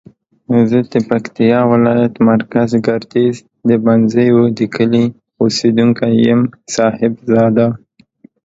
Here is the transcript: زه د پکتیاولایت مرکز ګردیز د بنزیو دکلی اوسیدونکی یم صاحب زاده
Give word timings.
زه 0.69 0.79
د 0.91 0.93
پکتیاولایت 1.09 2.13
مرکز 2.29 2.69
ګردیز 2.85 3.35
د 3.67 3.69
بنزیو 3.85 4.41
دکلی 4.59 5.05
اوسیدونکی 5.41 6.11
یم 6.27 6.41
صاحب 6.75 7.13
زاده 7.31 7.67